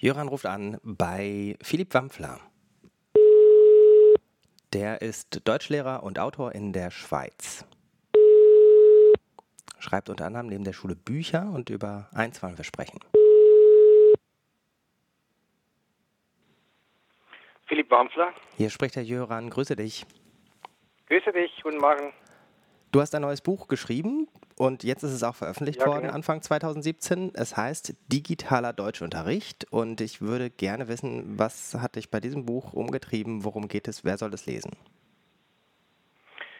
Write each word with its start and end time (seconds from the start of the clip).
Jöran 0.00 0.28
ruft 0.28 0.46
an 0.46 0.78
bei 0.84 1.56
Philipp 1.60 1.92
Wampfler. 1.92 2.38
Der 4.72 5.02
ist 5.02 5.40
Deutschlehrer 5.44 6.04
und 6.04 6.20
Autor 6.20 6.52
in 6.52 6.72
der 6.72 6.92
Schweiz. 6.92 7.66
Schreibt 9.80 10.08
unter 10.08 10.26
anderem 10.26 10.46
neben 10.46 10.62
der 10.62 10.72
Schule 10.72 10.94
Bücher 10.94 11.50
und 11.52 11.68
über 11.68 12.08
eins 12.12 12.40
wollen 12.44 12.56
wir 12.56 12.64
sprechen. 12.64 13.00
Philipp 17.66 17.90
Wampfler. 17.90 18.32
Hier 18.56 18.70
spricht 18.70 18.94
der 18.94 19.04
Jöran. 19.04 19.50
Grüße 19.50 19.74
dich. 19.74 20.06
Grüße 21.08 21.32
dich. 21.32 21.50
Guten 21.64 21.78
Morgen. 21.78 22.12
Du 22.92 23.00
hast 23.00 23.16
ein 23.16 23.22
neues 23.22 23.40
Buch 23.40 23.66
geschrieben 23.66 24.28
und 24.58 24.82
jetzt 24.84 25.02
ist 25.02 25.12
es 25.12 25.22
auch 25.22 25.34
veröffentlicht 25.34 25.80
ja, 25.80 25.86
worden, 25.86 26.02
genau. 26.02 26.14
Anfang 26.14 26.42
2017. 26.42 27.32
Es 27.34 27.56
heißt 27.56 27.94
Digitaler 28.12 28.72
Deutschunterricht 28.72 29.66
und 29.70 30.00
ich 30.00 30.20
würde 30.20 30.50
gerne 30.50 30.88
wissen, 30.88 31.38
was 31.38 31.76
hat 31.80 31.96
dich 31.96 32.10
bei 32.10 32.20
diesem 32.20 32.44
Buch 32.44 32.72
umgetrieben, 32.72 33.44
worum 33.44 33.68
geht 33.68 33.88
es, 33.88 34.04
wer 34.04 34.18
soll 34.18 34.34
es 34.34 34.46
lesen? 34.46 34.76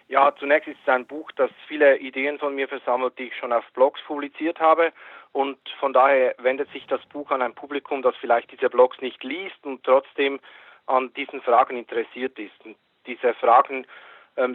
Ja, 0.09 0.35
zunächst 0.37 0.69
ist 0.69 0.79
es 0.83 0.89
ein 0.89 1.07
Buch, 1.07 1.31
das 1.33 1.51
viele 1.67 1.99
Ideen 1.99 2.39
von 2.39 2.55
mir 2.55 2.67
versammelt, 2.67 3.19
die 3.19 3.25
ich 3.25 3.37
schon 3.37 3.53
auf 3.53 3.65
Blogs 3.75 4.01
publiziert 4.07 4.59
habe. 4.59 4.93
Und 5.33 5.59
von 5.81 5.93
daher 5.93 6.35
wendet 6.39 6.71
sich 6.73 6.87
das 6.87 7.05
Buch 7.13 7.31
an 7.31 7.43
ein 7.43 7.55
Publikum, 7.55 8.01
das 8.01 8.17
vielleicht 8.17 8.51
diese 8.51 8.71
Blogs 8.71 8.99
nicht 9.03 9.23
liest 9.23 9.63
und 9.65 9.85
trotzdem 9.85 10.41
an 10.87 11.13
diesen 11.13 11.43
Fragen 11.43 11.77
interessiert 11.77 12.39
ist. 12.39 12.65
Und 12.65 12.77
diese 13.07 13.35
Fragen 13.35 13.87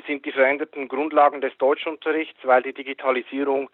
sind 0.08 0.26
die 0.26 0.32
veränderten 0.32 0.88
Grundlagen 0.88 1.42
des 1.42 1.58
Deutschunterrichts, 1.58 2.40
weil 2.44 2.64
die 2.64 2.74
Digitalisierung 2.74 3.70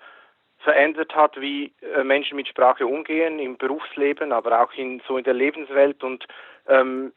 verändert 0.59 1.15
hat, 1.15 1.39
wie 1.39 1.73
äh, 1.95 2.03
Menschen 2.03 2.35
mit 2.35 2.47
Sprache 2.47 2.85
umgehen 2.85 3.39
im 3.39 3.57
Berufsleben, 3.57 4.31
aber 4.31 4.61
auch 4.61 4.73
in 4.73 5.01
so 5.07 5.17
in 5.17 5.23
der 5.23 5.33
Lebenswelt 5.33 6.03
und 6.03 6.27
ähm, 6.67 7.13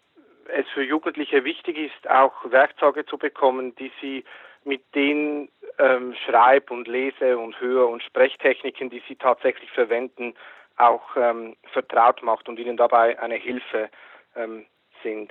es 0.48 0.66
für 0.70 0.82
Jugendliche 0.82 1.44
wichtig 1.44 1.78
ist, 1.78 2.10
auch 2.10 2.32
Werkzeuge 2.50 3.04
zu 3.06 3.18
bekommen, 3.18 3.74
die 3.76 3.92
sie 4.00 4.24
mit 4.64 4.82
den 4.94 5.48
ähm, 5.78 6.14
Schreib- 6.24 6.70
und 6.70 6.86
Lese- 6.86 7.38
und 7.38 7.60
Hör- 7.60 7.88
und 7.88 8.02
Sprechtechniken, 8.02 8.90
die 8.90 9.02
sie 9.08 9.16
tatsächlich 9.16 9.70
verwenden, 9.70 10.34
auch 10.76 11.16
ähm, 11.16 11.56
vertraut 11.72 12.22
macht 12.22 12.48
und 12.48 12.58
ihnen 12.58 12.76
dabei 12.76 13.18
eine 13.20 13.36
Hilfe 13.36 13.90
ähm, 14.36 14.66
sind. 15.02 15.30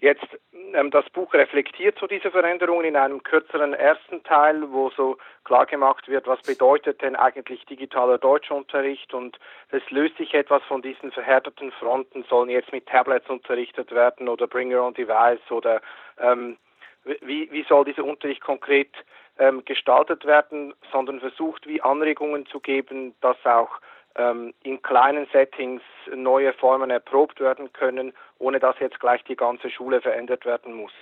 Jetzt, 0.00 0.26
ähm, 0.72 0.90
das 0.90 1.08
Buch 1.10 1.34
reflektiert 1.34 1.98
so 1.98 2.06
diese 2.06 2.30
Veränderungen 2.30 2.86
in 2.86 2.96
einem 2.96 3.22
kürzeren 3.22 3.74
ersten 3.74 4.22
Teil, 4.22 4.72
wo 4.72 4.90
so 4.90 5.18
klar 5.44 5.66
gemacht 5.66 6.08
wird, 6.08 6.26
was 6.26 6.40
bedeutet 6.42 7.02
denn 7.02 7.16
eigentlich 7.16 7.66
digitaler 7.66 8.16
Deutschunterricht 8.16 9.12
und 9.12 9.38
es 9.70 9.82
löst 9.90 10.16
sich 10.16 10.32
etwas 10.32 10.62
von 10.64 10.80
diesen 10.80 11.12
verhärteten 11.12 11.70
Fronten, 11.72 12.24
sollen 12.30 12.48
jetzt 12.48 12.72
mit 12.72 12.86
Tablets 12.86 13.28
unterrichtet 13.28 13.92
werden 13.92 14.28
oder 14.28 14.46
Bring 14.46 14.74
Your 14.74 14.86
Own 14.86 14.94
Device 14.94 15.50
oder 15.50 15.82
ähm, 16.18 16.56
wie, 17.04 17.50
wie 17.52 17.64
soll 17.64 17.84
dieser 17.84 18.04
Unterricht 18.04 18.40
konkret 18.40 18.94
ähm, 19.38 19.64
gestaltet 19.64 20.24
werden, 20.24 20.74
sondern 20.92 21.20
versucht, 21.20 21.66
wie 21.66 21.82
Anregungen 21.82 22.46
zu 22.46 22.60
geben, 22.60 23.14
dass 23.20 23.36
auch 23.44 23.80
in 24.16 24.82
kleinen 24.82 25.26
Settings 25.32 25.82
neue 26.12 26.52
Formen 26.52 26.90
erprobt 26.90 27.40
werden 27.40 27.72
können, 27.72 28.12
ohne 28.38 28.58
dass 28.58 28.78
jetzt 28.80 28.98
gleich 28.98 29.22
die 29.24 29.36
ganze 29.36 29.70
Schule 29.70 30.00
verändert 30.00 30.44
werden 30.44 30.74
muss. 30.74 30.92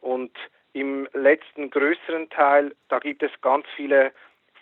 Und 0.00 0.32
im 0.74 1.08
letzten 1.12 1.70
größeren 1.70 2.28
Teil, 2.30 2.74
da 2.88 2.98
gibt 2.98 3.22
es 3.22 3.30
ganz 3.40 3.66
viele 3.74 4.12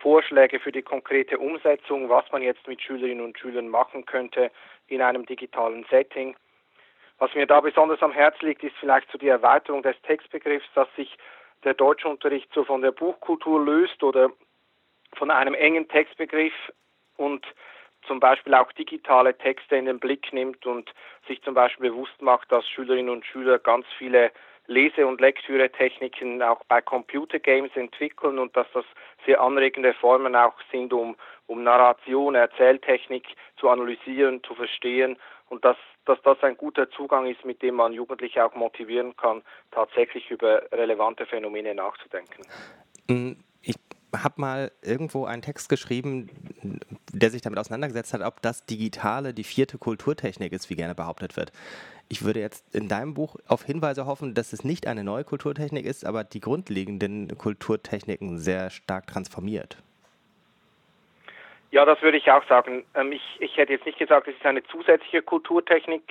Vorschläge 0.01 0.61
für 0.61 0.73
die 0.73 0.83
konkrete 0.83 1.39
Umsetzung, 1.39 2.09
was 2.09 2.25
man 2.33 2.43
jetzt 2.43 2.67
mit 2.67 2.81
Schülerinnen 2.81 3.25
und 3.25 3.39
Schülern 3.39 3.69
machen 3.69 4.07
könnte 4.07 4.51
in 4.87 5.03
einem 5.03 5.27
digitalen 5.27 5.85
Setting. 5.91 6.37
Was 7.19 7.35
mir 7.35 7.47
da 7.47 7.61
besonders 7.61 8.03
am 8.03 8.13
Herzen 8.13 8.47
liegt, 8.47 8.63
ist 8.65 8.77
vielleicht 8.81 9.11
so 9.11 9.19
die 9.19 9.29
Erweiterung 9.29 9.83
des 9.83 10.01
Textbegriffs, 10.03 10.67
dass 10.75 10.89
sich 10.97 11.19
der 11.65 11.75
Deutschunterricht 11.75 12.51
so 12.55 12.65
von 12.65 12.81
der 12.81 12.93
Buchkultur 12.93 13.63
löst 13.63 14.03
oder 14.03 14.31
von 15.15 15.31
einem 15.31 15.55
engen 15.55 15.87
Textbegriff 15.89 16.55
und 17.17 17.45
zum 18.07 18.21
Beispiel 18.21 18.55
auch 18.55 18.73
digitale 18.73 19.37
Texte 19.37 19.77
in 19.77 19.87
den 19.87 19.99
Blick 19.99 20.33
nimmt 20.33 20.67
und 20.67 20.93
sich 21.29 21.43
zum 21.43 21.55
Beispiel 21.55 21.91
bewusst 21.91 22.21
macht, 22.21 22.51
dass 22.51 22.69
Schülerinnen 22.69 23.11
und 23.11 23.25
Schüler 23.27 23.59
ganz 23.59 23.87
viele 23.99 24.33
Lese- 24.67 25.07
und 25.07 25.21
Lektüretechniken 25.21 26.43
auch 26.43 26.63
bei 26.65 26.81
Computergames 26.81 27.73
entwickeln 27.75 28.39
und 28.39 28.57
dass 28.57 28.69
das 28.73 28.85
sehr 29.27 29.41
anregende 29.41 29.93
Formen 29.95 30.37
auch 30.37 30.55
sind, 30.71 30.93
um, 30.93 31.17
um 31.47 31.65
Narration, 31.65 32.37
Erzähltechnik 32.37 33.27
zu 33.59 33.69
analysieren, 33.69 34.43
zu 34.45 34.55
verstehen 34.55 35.17
und 35.49 35.65
dass, 35.65 35.77
dass 36.05 36.23
das 36.23 36.41
ein 36.43 36.57
guter 36.57 36.89
Zugang 36.91 37.27
ist, 37.27 37.45
mit 37.45 37.61
dem 37.63 37.75
man 37.75 37.93
Jugendliche 37.93 38.45
auch 38.45 38.55
motivieren 38.55 39.17
kann, 39.17 39.43
tatsächlich 39.73 40.31
über 40.31 40.63
relevante 40.71 41.27
Phänomene 41.27 41.75
nachzudenken. 41.75 42.45
Mm, 43.09 43.33
ich 43.61 43.75
habe 44.17 44.41
mal 44.41 44.73
irgendwo 44.83 45.25
einen 45.25 45.43
Text 45.43 45.69
geschrieben, 45.69 46.31
der 47.21 47.31
sich 47.31 47.43
damit 47.43 47.59
auseinandergesetzt 47.59 48.15
hat, 48.15 48.23
ob 48.23 48.43
das 48.43 48.67
Digitale 48.67 49.33
die 49.33 49.45
vierte 49.45 49.79
Kulturtechnik 49.79 50.53
ist, 50.53 50.71
wie 50.71 50.77
gerne 50.77 50.95
behauptet 50.95 51.37
wird. 51.37 51.53
Ich 52.09 52.25
würde 52.25 52.41
jetzt 52.41 52.75
in 52.75 52.89
deinem 52.89 53.15
Buch 53.15 53.37
auf 53.47 53.63
Hinweise 53.65 54.07
hoffen, 54.07 54.35
dass 54.35 54.53
es 54.53 54.65
nicht 54.65 54.87
eine 54.87 55.05
neue 55.05 55.25
Kulturtechnik 55.25 55.87
ist, 55.87 56.05
aber 56.05 56.25
die 56.25 56.41
grundlegenden 56.41 57.39
Kulturtechniken 57.39 58.39
sehr 58.39 58.71
stark 58.71 59.07
transformiert. 59.07 59.77
Ja, 61.71 61.85
das 61.85 62.03
würde 62.03 62.19
ich 62.19 62.31
auch 62.31 62.45
sagen. 62.49 62.85
Ähm, 62.95 63.13
ich, 63.13 63.23
ich 63.39 63.57
hätte 63.57 63.73
jetzt 63.73 63.87
nicht 63.87 63.99
gesagt, 63.99 64.27
es 64.27 64.35
ist 64.35 64.45
eine 64.45 64.65
zusätzliche 64.65 65.23
Kulturtechnik. 65.23 66.03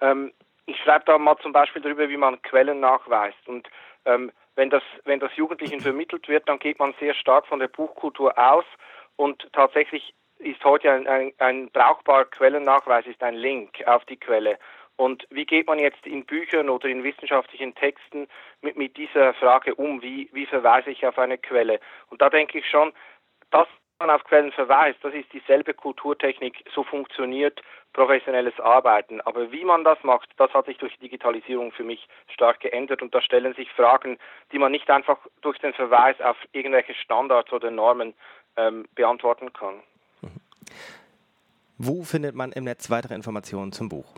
Ähm, 0.00 0.32
ich 0.66 0.76
schreibe 0.78 1.04
da 1.06 1.18
mal 1.18 1.36
zum 1.38 1.52
Beispiel 1.52 1.82
darüber, 1.82 2.08
wie 2.08 2.16
man 2.16 2.42
Quellen 2.42 2.80
nachweist. 2.80 3.46
Und 3.46 3.68
ähm, 4.06 4.32
wenn 4.56 4.70
das, 4.70 4.82
wenn 5.04 5.20
das 5.20 5.34
Jugendlichen 5.36 5.80
vermittelt 5.80 6.28
wird, 6.28 6.48
dann 6.48 6.58
geht 6.58 6.78
man 6.78 6.94
sehr 6.98 7.14
stark 7.14 7.46
von 7.46 7.60
der 7.60 7.68
Buchkultur 7.68 8.36
aus 8.36 8.64
und 9.16 9.48
tatsächlich 9.52 10.14
ist 10.38 10.64
heute 10.64 10.90
ein, 10.90 11.06
ein, 11.06 11.32
ein 11.38 11.70
brauchbarer 11.70 12.26
Quellennachweis, 12.26 13.06
ist 13.06 13.22
ein 13.22 13.34
Link 13.34 13.82
auf 13.86 14.04
die 14.06 14.16
Quelle. 14.16 14.58
Und 14.96 15.26
wie 15.30 15.44
geht 15.44 15.66
man 15.66 15.78
jetzt 15.78 16.06
in 16.06 16.24
Büchern 16.24 16.68
oder 16.68 16.88
in 16.88 17.02
wissenschaftlichen 17.02 17.74
Texten 17.74 18.28
mit, 18.60 18.76
mit 18.76 18.96
dieser 18.96 19.34
Frage 19.34 19.74
um? 19.74 20.02
Wie, 20.02 20.28
wie 20.32 20.46
verweise 20.46 20.90
ich 20.90 21.04
auf 21.06 21.18
eine 21.18 21.38
Quelle? 21.38 21.80
Und 22.10 22.22
da 22.22 22.30
denke 22.30 22.58
ich 22.58 22.68
schon, 22.68 22.92
das 23.50 23.66
man 23.98 24.10
auf 24.10 24.24
Quellen 24.24 24.52
verweist, 24.52 24.98
das 25.02 25.14
ist 25.14 25.32
dieselbe 25.32 25.72
Kulturtechnik, 25.72 26.64
so 26.74 26.82
funktioniert 26.82 27.62
professionelles 27.92 28.58
Arbeiten. 28.58 29.20
Aber 29.20 29.52
wie 29.52 29.64
man 29.64 29.84
das 29.84 30.02
macht, 30.02 30.28
das 30.36 30.52
hat 30.52 30.66
sich 30.66 30.78
durch 30.78 30.92
die 30.94 31.04
Digitalisierung 31.08 31.72
für 31.72 31.84
mich 31.84 32.06
stark 32.28 32.60
geändert 32.60 33.02
und 33.02 33.14
da 33.14 33.20
stellen 33.20 33.54
sich 33.54 33.70
Fragen, 33.70 34.18
die 34.52 34.58
man 34.58 34.72
nicht 34.72 34.90
einfach 34.90 35.18
durch 35.42 35.58
den 35.58 35.74
Verweis 35.74 36.20
auf 36.20 36.36
irgendwelche 36.52 36.94
Standards 36.94 37.52
oder 37.52 37.70
Normen 37.70 38.14
ähm, 38.56 38.86
beantworten 38.94 39.52
kann. 39.52 39.82
Wo 41.78 42.02
findet 42.02 42.34
man 42.34 42.52
im 42.52 42.64
Netz 42.64 42.90
weitere 42.90 43.14
Informationen 43.14 43.72
zum 43.72 43.88
Buch? 43.88 44.14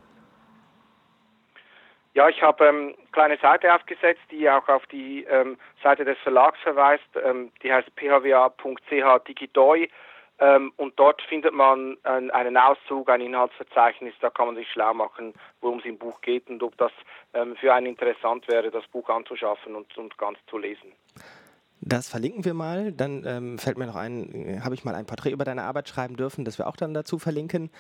Ja, 2.15 2.31
ich 2.31 2.41
habe 2.41 2.65
ähm, 2.67 2.95
eine 2.97 3.07
kleine 3.13 3.39
Seite 3.39 3.75
aufgesetzt, 3.75 4.23
die 4.31 4.49
auch 4.49 4.67
auf 4.69 4.87
die 4.87 5.25
ähm, 5.25 5.59
Seite 5.83 6.05
des 6.05 6.17
Verlags 6.21 6.59
verweist. 6.63 7.05
Ähm, 7.23 7.53
die 7.63 7.71
heißt 7.71 7.91
phwa.ch 7.97 9.29
digidoi. 9.29 9.89
Ähm, 10.39 10.73
und 10.77 10.99
dort 10.99 11.23
findet 11.23 11.53
man 11.55 11.97
ein, 12.05 12.31
einen 12.31 12.57
Auszug, 12.57 13.09
ein 13.11 13.21
Inhaltsverzeichnis. 13.21 14.15
Da 14.21 14.31
kann 14.31 14.47
man 14.47 14.57
sich 14.57 14.71
schlau 14.71 14.95
machen, 14.95 15.35
worum 15.61 15.79
es 15.79 15.85
im 15.85 15.99
Buch 15.99 16.21
geht 16.21 16.49
und 16.49 16.63
ob 16.63 16.77
das 16.79 16.93
ähm, 17.35 17.57
für 17.57 17.73
einen 17.73 17.87
interessant 17.87 18.49
wäre, 18.49 18.71
das 18.71 18.87
Buch 18.89 19.09
anzuschaffen 19.09 19.75
und, 19.75 19.97
und 19.97 20.17
ganz 20.19 20.39
zu 20.49 20.59
lesen. 20.59 20.93
Das 21.81 22.09
verlinken 22.09 22.45
wir 22.45 22.55
mal. 22.55 22.93
Dann 22.93 23.25
ähm, 23.27 23.59
fällt 23.59 23.79
mir 23.79 23.87
noch 23.87 23.97
ein, 23.97 24.61
habe 24.65 24.75
ich 24.75 24.85
mal 24.85 24.95
ein 24.95 25.07
Porträt 25.07 25.31
über 25.31 25.45
deine 25.45 25.63
Arbeit 25.63 25.89
schreiben 25.89 26.17
dürfen, 26.17 26.45
das 26.45 26.59
wir 26.59 26.67
auch 26.67 26.77
dann 26.77 26.95
dazu 26.95 27.19
verlinken. 27.19 27.71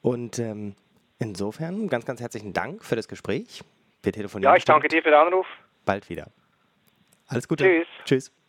Und 0.00 0.38
ähm, 0.38 0.74
insofern 1.18 1.88
ganz, 1.88 2.04
ganz 2.04 2.20
herzlichen 2.20 2.52
Dank 2.52 2.84
für 2.84 2.96
das 2.96 3.08
Gespräch. 3.08 3.62
Wir 4.02 4.12
telefonieren. 4.12 4.52
Ja, 4.52 4.56
ich 4.56 4.64
danke 4.64 4.88
dir 4.88 5.02
für 5.02 5.10
den 5.10 5.18
Anruf. 5.18 5.46
Bald 5.84 6.08
wieder. 6.08 6.26
Alles 7.28 7.46
Gute. 7.46 7.64
Tschüss. 7.64 7.86
Tschüss. 8.04 8.41